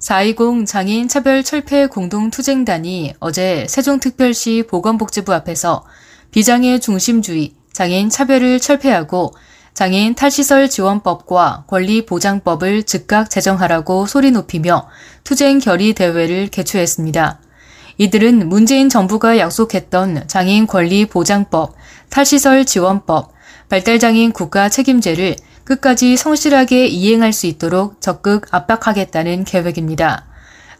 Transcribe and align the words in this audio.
4.20 0.00 0.66
장애인 0.66 1.08
차별 1.08 1.44
철폐 1.44 1.86
공동투쟁단이 1.86 3.12
어제 3.20 3.66
세종특별시 3.68 4.64
보건복지부 4.66 5.34
앞에서 5.34 5.84
비장애 6.30 6.78
중심주의, 6.78 7.52
장애인 7.72 8.08
차별을 8.08 8.60
철폐하고 8.60 9.34
장애인 9.74 10.14
탈시설 10.14 10.70
지원법과 10.70 11.64
권리보장법을 11.68 12.84
즉각 12.84 13.28
제정하라고 13.28 14.06
소리 14.06 14.30
높이며 14.30 14.88
투쟁 15.22 15.58
결의 15.58 15.92
대회를 15.92 16.48
개최했습니다. 16.48 17.40
이들은 17.98 18.48
문재인 18.48 18.88
정부가 18.88 19.36
약속했던 19.36 20.28
장애인 20.28 20.66
권리보장법, 20.66 21.74
탈시설 22.08 22.64
지원법, 22.64 23.32
발달장애인 23.70 24.32
국가 24.32 24.68
책임제를 24.68 25.36
끝까지 25.62 26.16
성실하게 26.16 26.88
이행할 26.88 27.32
수 27.32 27.46
있도록 27.46 28.00
적극 28.00 28.52
압박하겠다는 28.52 29.44
계획입니다. 29.44 30.26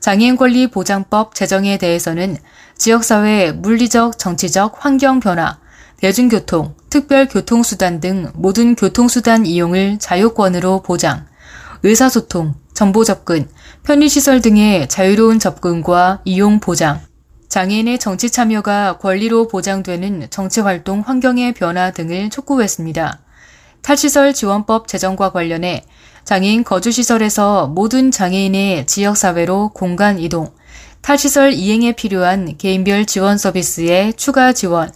장애인 0.00 0.36
권리 0.36 0.66
보장법 0.66 1.36
제정에 1.36 1.78
대해서는 1.78 2.36
지역사회 2.76 3.52
물리적, 3.52 4.18
정치적 4.18 4.84
환경 4.84 5.20
변화, 5.20 5.58
대중교통, 5.98 6.74
특별교통수단 6.90 8.00
등 8.00 8.32
모든 8.34 8.74
교통수단 8.74 9.46
이용을 9.46 9.98
자유권으로 10.00 10.82
보장, 10.82 11.26
의사소통, 11.84 12.54
정보 12.74 13.04
접근, 13.04 13.48
편의시설 13.84 14.40
등의 14.40 14.88
자유로운 14.88 15.38
접근과 15.38 16.22
이용 16.24 16.58
보장, 16.58 17.00
장애인의 17.50 17.98
정치 17.98 18.30
참여가 18.30 18.98
권리로 18.98 19.48
보장되는 19.48 20.28
정치활동 20.30 21.00
환경의 21.00 21.52
변화 21.52 21.90
등을 21.90 22.30
촉구했습니다. 22.30 23.18
탈시설 23.82 24.32
지원법 24.32 24.86
제정과 24.86 25.32
관련해 25.32 25.84
장애인 26.24 26.62
거주시설에서 26.62 27.66
모든 27.66 28.12
장애인의 28.12 28.86
지역사회로 28.86 29.70
공간 29.74 30.20
이동, 30.20 30.52
탈시설 31.00 31.52
이행에 31.52 31.92
필요한 31.96 32.56
개인별 32.56 33.04
지원 33.06 33.36
서비스의 33.36 34.12
추가 34.14 34.52
지원, 34.52 34.92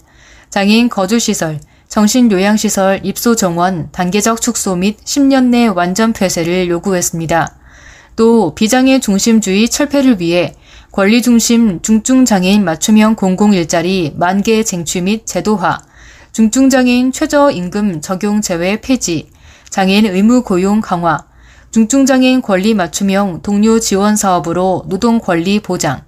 장애인 0.49 0.87
거주시설, 0.87 1.59
정신요양시설 1.89 3.01
입소 3.03 3.35
정원 3.35 3.89
단계적 3.91 4.39
축소 4.39 4.77
및 4.77 4.97
10년 5.03 5.47
내 5.47 5.67
완전 5.67 6.13
폐쇄를 6.13 6.69
요구했습니다. 6.69 7.53
또 8.15 8.55
비장애 8.55 9.01
중심주의 9.01 9.67
철폐를 9.67 10.21
위해 10.21 10.55
권리중심 10.95 11.81
중증장애인 11.81 12.63
맞춤형 12.63 13.15
공공일자리 13.15 14.13
만개 14.15 14.63
쟁취 14.63 15.01
및 15.01 15.25
제도화, 15.25 15.81
중증장애인 16.31 17.11
최저임금 17.11 17.99
적용 17.99 18.39
제외 18.39 18.79
폐지, 18.79 19.29
장애인 19.69 20.05
의무 20.05 20.43
고용 20.43 20.79
강화, 20.79 21.25
중증장애인 21.71 22.41
권리 22.41 22.73
맞춤형 22.73 23.41
동료 23.41 23.77
지원 23.81 24.15
사업으로 24.15 24.85
노동 24.87 25.19
권리 25.19 25.59
보장, 25.59 26.01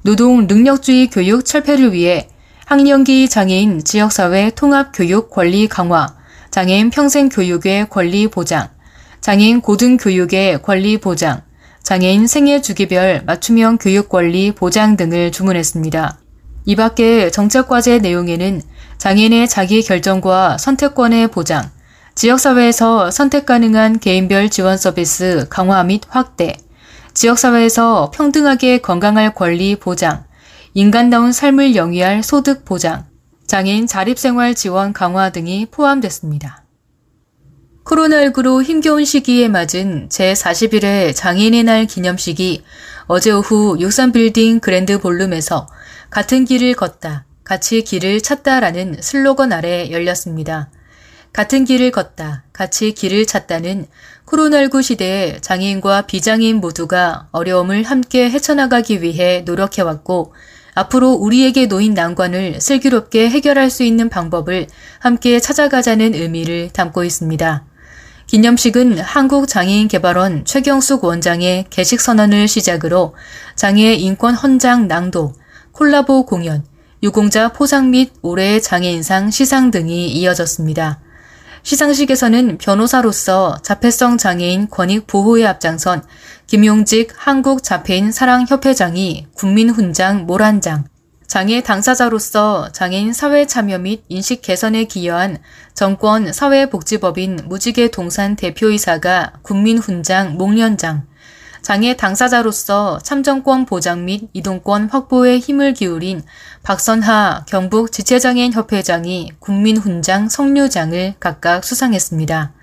노동 0.00 0.46
능력주의 0.46 1.10
교육 1.10 1.44
철폐를 1.44 1.92
위해 1.92 2.30
학령기 2.64 3.28
장애인 3.28 3.84
지역사회 3.84 4.52
통합 4.52 4.92
교육 4.94 5.28
권리 5.28 5.68
강화, 5.68 6.16
장애인 6.50 6.88
평생 6.88 7.28
교육의 7.28 7.90
권리 7.90 8.26
보장, 8.28 8.68
장애인 9.20 9.60
고등 9.60 9.98
교육의 9.98 10.62
권리 10.62 10.96
보장, 10.96 11.42
장애인 11.82 12.26
생애 12.26 12.60
주기별 12.60 13.22
맞춤형 13.24 13.78
교육 13.78 14.08
권리 14.08 14.52
보장 14.52 14.96
등을 14.96 15.32
주문했습니다. 15.32 16.18
이 16.66 16.76
밖에 16.76 17.30
정책과제 17.30 17.98
내용에는 18.00 18.60
장애인의 18.98 19.48
자기 19.48 19.82
결정과 19.82 20.58
선택권의 20.58 21.28
보장, 21.28 21.70
지역사회에서 22.14 23.10
선택 23.10 23.46
가능한 23.46 24.00
개인별 24.00 24.50
지원 24.50 24.76
서비스 24.76 25.46
강화 25.48 25.82
및 25.84 26.02
확대, 26.08 26.56
지역사회에서 27.14 28.10
평등하게 28.12 28.78
건강할 28.78 29.34
권리 29.34 29.76
보장, 29.76 30.24
인간다운 30.74 31.32
삶을 31.32 31.74
영위할 31.74 32.22
소득 32.22 32.64
보장, 32.64 33.06
장애인 33.46 33.86
자립생활 33.86 34.54
지원 34.54 34.92
강화 34.92 35.30
등이 35.30 35.66
포함됐습니다. 35.70 36.64
코로나19로 37.88 38.62
힘겨운 38.62 39.06
시기에 39.06 39.48
맞은 39.48 40.10
제41회 40.10 41.14
장애인의 41.14 41.64
날 41.64 41.86
기념식이 41.86 42.62
어제 43.06 43.30
오후 43.30 43.78
육산빌딩 43.80 44.60
그랜드 44.60 44.98
볼룸에서 44.98 45.66
같은 46.10 46.44
길을 46.44 46.74
걷다, 46.74 47.24
같이 47.44 47.82
길을 47.82 48.20
찾다라는 48.20 48.98
슬로건 49.00 49.54
아래 49.54 49.90
열렸습니다. 49.90 50.70
같은 51.32 51.64
길을 51.64 51.90
걷다, 51.90 52.44
같이 52.52 52.92
길을 52.92 53.26
찾다는 53.26 53.86
코로나19 54.26 54.82
시대에 54.82 55.38
장애인과 55.40 56.02
비장애인 56.02 56.56
모두가 56.56 57.28
어려움을 57.32 57.84
함께 57.84 58.28
헤쳐나가기 58.28 59.00
위해 59.00 59.42
노력해왔고, 59.46 60.34
앞으로 60.74 61.12
우리에게 61.12 61.66
놓인 61.66 61.94
난관을 61.94 62.60
슬기롭게 62.60 63.30
해결할 63.30 63.70
수 63.70 63.82
있는 63.82 64.10
방법을 64.10 64.66
함께 64.98 65.40
찾아가자는 65.40 66.14
의미를 66.14 66.68
담고 66.70 67.04
있습니다. 67.04 67.67
기념식은 68.28 68.98
한국장애인개발원 68.98 70.44
최경숙 70.44 71.02
원장의 71.02 71.64
개식 71.70 71.98
선언을 71.98 72.46
시작으로 72.46 73.14
장애 73.56 73.94
인권 73.94 74.34
헌장 74.34 74.86
낭독, 74.86 75.38
콜라보 75.72 76.26
공연, 76.26 76.62
유공자 77.02 77.48
포상 77.48 77.90
및 77.90 78.12
올해의 78.20 78.60
장애인상 78.60 79.30
시상 79.30 79.70
등이 79.70 80.08
이어졌습니다. 80.08 81.00
시상식에서는 81.62 82.58
변호사로서 82.58 83.56
자폐성 83.62 84.18
장애인 84.18 84.68
권익 84.68 85.06
보호에 85.06 85.46
앞장선 85.46 86.02
김용직 86.46 87.14
한국자폐인 87.16 88.12
사랑협회장이 88.12 89.28
국민훈장 89.32 90.26
모란장, 90.26 90.84
장애 91.28 91.62
당사자로서 91.62 92.70
장애인 92.72 93.12
사회 93.12 93.46
참여 93.46 93.80
및 93.80 94.02
인식 94.08 94.40
개선에 94.40 94.84
기여한 94.84 95.36
정권 95.74 96.32
사회복지법인 96.32 97.40
무지개 97.44 97.90
동산 97.90 98.34
대표이사가 98.34 99.34
국민훈장 99.42 100.38
목련장, 100.38 101.06
장애 101.60 101.94
당사자로서 101.98 103.00
참정권 103.00 103.66
보장 103.66 104.06
및 104.06 104.30
이동권 104.32 104.88
확보에 104.88 105.38
힘을 105.38 105.74
기울인 105.74 106.22
박선하 106.62 107.44
경북 107.46 107.92
지체장애인 107.92 108.54
협회장이 108.54 109.32
국민훈장 109.38 110.30
성류장을 110.30 111.16
각각 111.20 111.62
수상했습니다. 111.62 112.54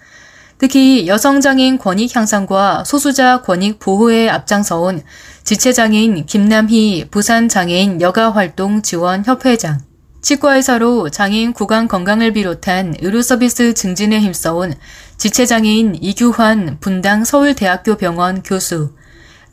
특히 0.57 1.05
여성장애인 1.07 1.77
권익 1.77 2.15
향상과 2.15 2.85
소수자 2.85 3.41
권익 3.41 3.79
보호에 3.79 4.29
앞장서온 4.29 5.03
지체장애인 5.43 6.25
김남희 6.25 7.09
부산장애인 7.11 7.99
여가활동 7.99 8.81
지원 8.81 9.25
협회장, 9.25 9.81
치과의사로 10.21 11.09
장애인 11.09 11.53
구강 11.53 11.87
건강을 11.87 12.33
비롯한 12.33 12.95
의료 13.01 13.21
서비스 13.21 13.73
증진에 13.73 14.19
힘써온 14.19 14.73
지체장애인 15.17 15.99
이규환 16.01 16.77
분당 16.79 17.25
서울대학교 17.25 17.95
병원 17.95 18.41
교수, 18.41 18.95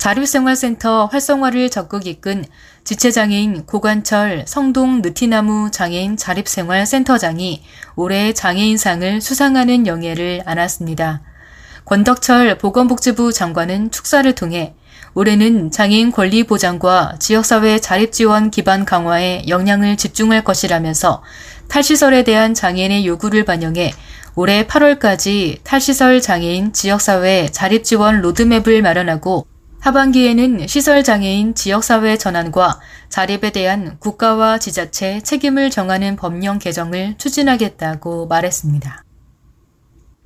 자립생활센터 0.02 1.06
활성화를 1.06 1.70
적극 1.70 2.08
이끈 2.08 2.44
지체장애인 2.82 3.66
고관철 3.66 4.46
성동 4.48 5.00
느티나무 5.00 5.70
장애인 5.70 6.16
자립생활센터장이 6.16 7.62
올해 7.94 8.32
장애인상을 8.32 9.20
수상하는 9.20 9.86
영예를 9.86 10.42
안았습니다. 10.44 11.22
권덕철 11.84 12.58
보건복지부 12.58 13.32
장관은 13.32 13.92
축사를 13.92 14.34
통해 14.34 14.74
올해는 15.14 15.70
장애인 15.70 16.10
권리 16.10 16.42
보장과 16.42 17.18
지역사회 17.20 17.78
자립 17.78 18.10
지원 18.10 18.50
기반 18.50 18.84
강화에 18.84 19.44
역량을 19.46 19.96
집중할 19.96 20.42
것이라면서 20.42 21.22
탈시설에 21.68 22.24
대한 22.24 22.54
장애인의 22.54 23.06
요구를 23.06 23.44
반영해 23.44 23.92
올해 24.34 24.66
8월까지 24.66 25.62
탈시설 25.62 26.20
장애인 26.20 26.72
지역사회 26.72 27.50
자립 27.52 27.84
지원 27.84 28.20
로드맵을 28.20 28.82
마련하고 28.82 29.51
하반기에는 29.82 30.68
시설장애인 30.68 31.56
지역사회 31.56 32.16
전환과 32.16 32.78
자립에 33.08 33.50
대한 33.50 33.98
국가와 33.98 34.58
지자체 34.58 35.20
책임을 35.22 35.70
정하는 35.70 36.14
법령 36.14 36.60
개정을 36.60 37.16
추진하겠다고 37.18 38.28
말했습니다. 38.28 39.04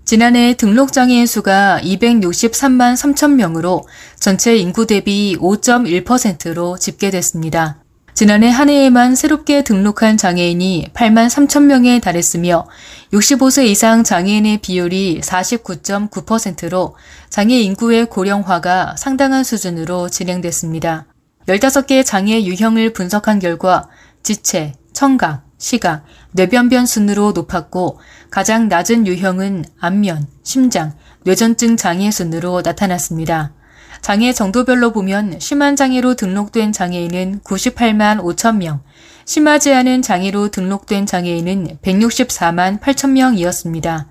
지난해 0.04 0.54
등록장애인 0.58 1.26
수가 1.26 1.80
263만 1.82 2.96
3천 2.96 3.32
명으로 3.36 3.88
전체 4.20 4.54
인구 4.56 4.86
대비 4.86 5.38
5.1%로 5.40 6.76
집계됐습니다. 6.76 7.85
지난해 8.16 8.48
한 8.48 8.70
해에만 8.70 9.14
새롭게 9.14 9.62
등록한 9.62 10.16
장애인이 10.16 10.88
8만 10.94 11.28
3천 11.28 11.64
명에 11.64 12.00
달했으며 12.00 12.66
65세 13.12 13.66
이상 13.66 14.04
장애인의 14.04 14.62
비율이 14.62 15.20
49.9%로 15.22 16.96
장애 17.28 17.60
인구의 17.60 18.06
고령화가 18.06 18.96
상당한 18.96 19.44
수준으로 19.44 20.08
진행됐습니다. 20.08 21.04
15개 21.46 22.06
장애 22.06 22.42
유형을 22.42 22.94
분석한 22.94 23.38
결과 23.38 23.90
지체, 24.22 24.72
청각, 24.94 25.44
시각, 25.58 26.06
뇌변변 26.32 26.86
순으로 26.86 27.32
높았고 27.32 28.00
가장 28.30 28.68
낮은 28.68 29.06
유형은 29.06 29.66
안면, 29.78 30.26
심장, 30.42 30.94
뇌전증 31.24 31.76
장애 31.76 32.10
순으로 32.10 32.62
나타났습니다. 32.62 33.52
장애 34.00 34.32
정도별로 34.32 34.92
보면 34.92 35.38
심한 35.40 35.76
장애로 35.76 36.14
등록된 36.14 36.72
장애인은 36.72 37.40
98만 37.44 38.20
5천 38.20 38.56
명, 38.56 38.80
심하지 39.24 39.72
않은 39.72 40.02
장애로 40.02 40.48
등록된 40.48 41.06
장애인은 41.06 41.78
164만 41.82 42.80
8천 42.80 43.10
명이었습니다. 43.10 44.06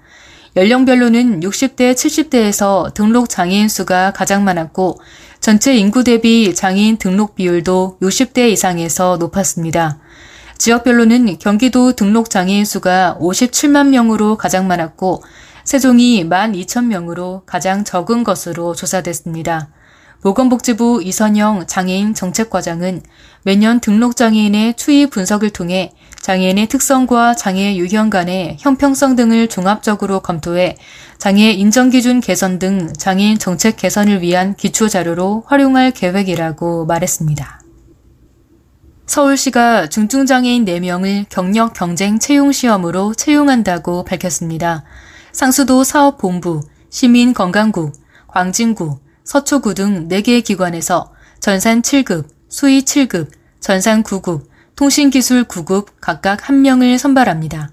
연령별로는 0.58 1.42
60대, 1.42 1.94
70대에서 1.94 2.94
등록 2.94 3.30
장애인 3.30 3.68
수가 3.68 4.12
가장 4.12 4.44
많았고 4.46 5.00
전체 5.42 5.76
인구 5.76 6.04
대비 6.04 6.56
장애인 6.56 6.98
등록 6.98 7.36
비율도 7.36 7.98
60대 8.02 8.50
이상에서 8.52 9.18
높았습니다. 9.18 10.00
지역별로는 10.58 11.38
경기도 11.40 11.94
등록 11.94 12.30
장애인 12.30 12.66
수가 12.66 13.18
57만 13.20 13.90
명으로 13.90 14.38
가장 14.38 14.68
많았고 14.68 15.24
세종이 15.66 16.24
12,000명으로 16.24 17.42
가장 17.48 17.84
적은 17.84 18.24
것으로 18.24 18.76
조사됐습니다. 18.76 19.70
보건복지부 20.22 21.02
이선영 21.04 21.66
장애인 21.68 22.14
정책과장은 22.14 23.02
매년 23.44 23.80
등록 23.80 24.16
장애인의 24.16 24.76
추이 24.76 25.08
분석을 25.08 25.50
통해 25.50 25.94
장애인의 26.22 26.68
특성과 26.68 27.36
장애 27.36 27.76
유형 27.76 28.10
간의 28.10 28.58
형평성 28.60 29.16
등을 29.16 29.48
종합적으로 29.48 30.22
검토해 30.22 30.78
장애 31.18 31.52
인정 31.52 31.90
기준 31.90 32.22
개선 32.22 32.60
등 32.60 32.94
장애인 32.94 33.40
정책 33.40 33.78
개선을 33.78 34.22
위한 34.22 34.56
기초 34.56 34.88
자료로 34.88 35.44
활용할 35.48 35.92
계획이라고 35.92 36.86
말했습니다. 36.86 37.62
서울시가 39.08 39.90
중증장애인 39.90 40.66
4명을 40.66 41.26
경력 41.30 41.74
경쟁 41.74 42.20
채용 42.20 42.52
시험으로 42.52 43.14
채용한다고 43.14 44.04
밝혔습니다. 44.04 44.84
상수도 45.36 45.84
사업본부, 45.84 46.62
시민건강구, 46.90 47.92
광진구, 48.28 49.00
서초구 49.26 49.74
등 49.74 50.08
4개 50.08 50.42
기관에서 50.42 51.12
전산 51.42 51.82
7급, 51.82 52.26
수의 52.48 52.84
7급, 52.84 53.28
전산 53.60 54.02
9급, 54.02 54.46
통신기술 54.78 55.44
9급 55.44 55.88
각각 56.00 56.40
1명을 56.40 56.98
선발합니다. 56.98 57.72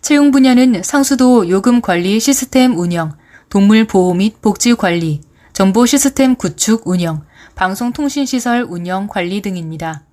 채용 0.00 0.30
분야는 0.30 0.84
상수도 0.84 1.48
요금 1.48 1.80
관리 1.80 2.20
시스템 2.20 2.78
운영, 2.78 3.16
동물 3.48 3.88
보호 3.88 4.14
및 4.14 4.40
복지 4.40 4.74
관리, 4.74 5.20
정보 5.52 5.86
시스템 5.86 6.36
구축 6.36 6.86
운영, 6.86 7.24
방송통신시설 7.56 8.64
운영 8.68 9.08
관리 9.08 9.42
등입니다. 9.42 10.04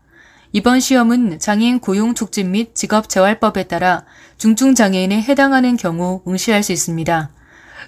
이번 0.54 0.80
시험은 0.80 1.40
장애인 1.40 1.80
고용 1.80 2.14
촉진 2.14 2.52
및 2.52 2.74
직업재활법에 2.74 3.64
따라 3.64 4.06
중증장애인에 4.38 5.22
해당하는 5.22 5.78
경우 5.78 6.22
응시할 6.28 6.64
수 6.64 6.72
있습니다. 6.72 7.30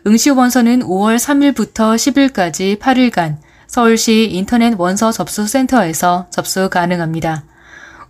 응시 0.08 0.30
원서는 0.30 0.82
5월 0.82 1.18
3일부터 1.18 1.96
10일까지 1.96 2.80
8일간 2.80 3.38
서울시 3.68 4.30
인터넷 4.32 4.74
원서 4.78 5.12
접수 5.12 5.48
센터에서 5.48 6.28
접수 6.32 6.70
가능합니다. 6.70 7.44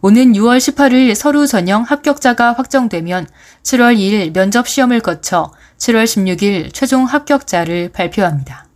오는 0.01 0.31
6월 0.31 0.57
18일 0.57 1.13
서류 1.13 1.45
전형 1.45 1.83
합격자가 1.83 2.53
확정되면 2.53 3.27
7월 3.63 3.97
2일 3.97 4.33
면접 4.33 4.67
시험을 4.67 5.01
거쳐 5.01 5.51
7월 5.77 6.05
16일 6.05 6.73
최종 6.73 7.03
합격자를 7.03 7.89
발표합니다. 7.89 8.68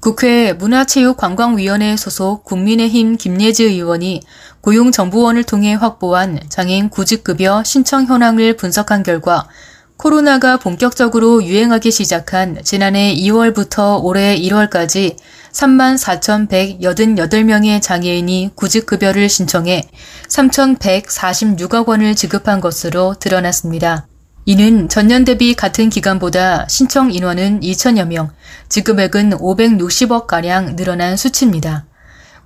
국회 0.00 0.52
문화체육관광위원회 0.52 1.96
소속 1.96 2.44
국민의힘 2.44 3.16
김예지 3.16 3.64
의원이 3.64 4.22
고용정보원을 4.60 5.42
통해 5.42 5.74
확보한 5.74 6.38
장애인 6.48 6.88
구직급여 6.88 7.64
신청 7.64 8.06
현황을 8.06 8.56
분석한 8.56 9.02
결과 9.02 9.48
코로나가 9.96 10.58
본격적으로 10.58 11.42
유행하기 11.42 11.90
시작한 11.90 12.60
지난해 12.62 13.12
2월부터 13.16 14.04
올해 14.04 14.38
1월까지 14.38 15.16
34,188명의 15.50 17.82
장애인이 17.82 18.52
구직급여를 18.54 19.28
신청해 19.28 19.82
3,146억 20.28 21.88
원을 21.88 22.14
지급한 22.14 22.60
것으로 22.60 23.16
드러났습니다. 23.18 24.06
이는 24.48 24.88
전년 24.88 25.26
대비 25.26 25.52
같은 25.52 25.90
기간보다 25.90 26.68
신청 26.68 27.12
인원은 27.12 27.60
2천여 27.60 28.06
명, 28.06 28.30
지급액은 28.70 29.32
560억가량 29.32 30.74
늘어난 30.74 31.18
수치입니다. 31.18 31.84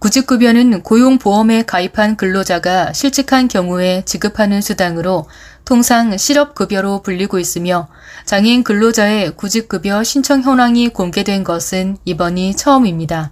구직급여는 0.01 0.83
고용보험에 0.83 1.63
가입한 1.63 2.17
근로자가 2.17 2.93
실직한 2.93 3.47
경우에 3.47 4.03
지급하는 4.05 4.61
수당으로 4.61 5.29
통상 5.65 6.19
실업급여로 6.19 7.03
불리고 7.03 7.39
있으며 7.39 7.87
장애인 8.25 8.65
근로자의 8.65 9.37
구직급여 9.37 10.03
신청 10.03 10.43
현황이 10.43 10.89
공개된 10.89 11.45
것은 11.45 11.99
이번이 12.05 12.57
처음입니다. 12.57 13.31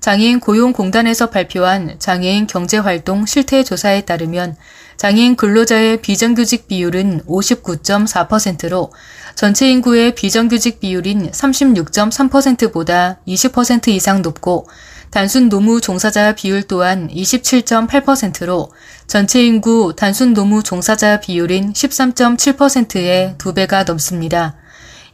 장애인 0.00 0.40
고용공단에서 0.40 1.30
발표한 1.30 1.96
장애인 1.98 2.46
경제활동 2.46 3.26
실태 3.26 3.62
조사에 3.62 4.02
따르면 4.02 4.56
장애인 4.96 5.36
근로자의 5.36 6.00
비정규직 6.00 6.68
비율은 6.68 7.22
59.4%로 7.26 8.92
전체 9.34 9.68
인구의 9.68 10.14
비정규직 10.14 10.80
비율인 10.80 11.30
36.3%보다 11.30 13.18
20% 13.26 13.88
이상 13.88 14.22
높고 14.22 14.66
단순 15.10 15.48
노무 15.48 15.80
종사자 15.80 16.34
비율 16.34 16.62
또한 16.62 17.08
27.8%로 17.08 18.70
전체 19.06 19.44
인구 19.44 19.94
단순 19.96 20.34
노무 20.34 20.62
종사자 20.62 21.20
비율인 21.20 21.72
13.7%의 21.72 23.34
두 23.38 23.54
배가 23.54 23.84
넘습니다. 23.84 24.56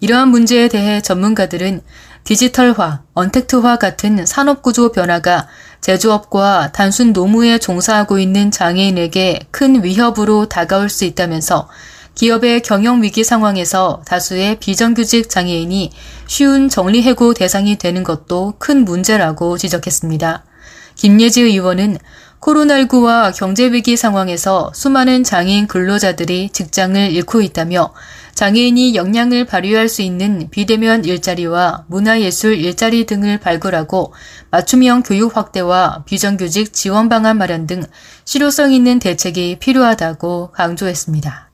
이러한 0.00 0.28
문제에 0.28 0.68
대해 0.68 1.00
전문가들은 1.00 1.82
디지털화, 2.24 3.02
언택트화 3.14 3.76
같은 3.78 4.24
산업구조 4.24 4.92
변화가 4.92 5.48
제조업과 5.80 6.70
단순 6.72 7.12
노무에 7.12 7.58
종사하고 7.58 8.18
있는 8.18 8.50
장애인에게 8.50 9.40
큰 9.50 9.82
위협으로 9.82 10.46
다가올 10.46 10.88
수 10.88 11.04
있다면서 11.04 11.68
기업의 12.14 12.62
경영 12.62 13.02
위기 13.02 13.24
상황에서 13.24 14.02
다수의 14.06 14.60
비정규직 14.60 15.28
장애인이 15.28 15.90
쉬운 16.28 16.68
정리해고 16.68 17.34
대상이 17.34 17.76
되는 17.76 18.04
것도 18.04 18.54
큰 18.58 18.84
문제라고 18.84 19.58
지적했습니다. 19.58 20.44
김예지 20.94 21.42
의원은 21.42 21.98
코로나19와 22.40 23.34
경제위기 23.36 23.96
상황에서 23.96 24.72
수많은 24.74 25.24
장애인 25.24 25.68
근로자들이 25.68 26.50
직장을 26.50 26.96
잃고 27.12 27.40
있다며 27.40 27.92
장애인이 28.34 28.94
역량을 28.94 29.44
발휘할 29.44 29.88
수 29.88 30.02
있는 30.02 30.48
비대면 30.50 31.04
일자리와 31.04 31.84
문화예술 31.88 32.54
일자리 32.56 33.04
등을 33.04 33.38
발굴하고 33.38 34.14
맞춤형 34.50 35.02
교육 35.02 35.36
확대와 35.36 36.04
비정규직 36.06 36.72
지원 36.72 37.08
방안 37.08 37.38
마련 37.38 37.66
등 37.66 37.82
실효성 38.24 38.72
있는 38.72 38.98
대책이 38.98 39.58
필요하다고 39.58 40.52
강조했습니다. 40.52 41.50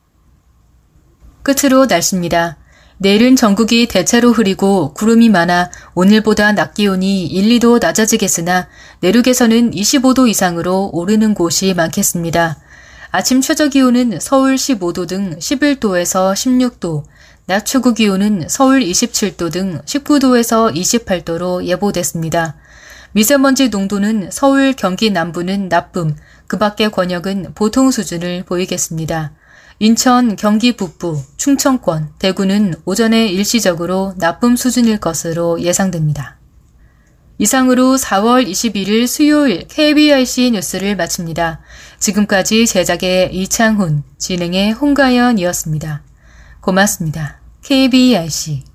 끝으로 1.43 1.85
날씨입니다. 1.85 2.57
내일은 3.01 3.37
전국이 3.37 3.87
대체로 3.87 4.33
흐리고 4.33 4.93
구름이 4.93 5.29
많아 5.29 5.71
오늘보다 5.95 6.51
낮 6.51 6.73
기온이 6.73 7.25
1, 7.25 7.59
2도 7.59 7.81
낮아지겠으나 7.81 8.67
내륙에서는 8.99 9.71
25도 9.71 10.27
이상으로 10.27 10.89
오르는 10.91 11.33
곳이 11.33 11.73
많겠습니다. 11.73 12.57
아침 13.11 13.41
최저 13.41 13.69
기온은 13.69 14.19
서울 14.19 14.53
15도 14.53 15.07
등 15.07 15.35
11도에서 15.39 16.31
16도, 16.33 17.05
낮 17.47 17.65
최고 17.65 17.95
기온은 17.95 18.45
서울 18.47 18.81
27도 18.81 19.51
등 19.51 19.81
19도에서 19.83 20.71
28도로 20.75 21.65
예보됐습니다. 21.65 22.55
미세먼지 23.13 23.69
농도는 23.69 24.29
서울, 24.31 24.73
경기 24.73 25.09
남부는 25.09 25.69
나쁨, 25.69 26.15
그 26.45 26.59
밖의 26.59 26.91
권역은 26.91 27.53
보통 27.55 27.89
수준을 27.89 28.43
보이겠습니다. 28.43 29.31
인천, 29.79 30.35
경기 30.35 30.75
북부, 30.75 31.19
충청권, 31.37 32.09
대구는 32.19 32.75
오전에 32.85 33.25
일시적으로 33.27 34.13
나쁨 34.17 34.55
수준일 34.55 34.99
것으로 34.99 35.61
예상됩니다. 35.61 36.38
이상으로 37.39 37.95
4월 37.95 38.45
21일 38.45 39.07
수요일 39.07 39.65
KBRC 39.67 40.51
뉴스를 40.51 40.97
마칩니다. 40.97 41.61
지금까지 41.97 42.67
제작의 42.67 43.33
이창훈, 43.33 44.03
진행의 44.17 44.73
홍가연이었습니다. 44.73 46.03
고맙습니다. 46.59 47.39
KBRC 47.63 48.68